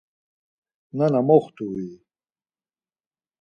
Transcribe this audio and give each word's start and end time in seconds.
Nana 0.97 1.19
moxtu-i? 1.27 1.87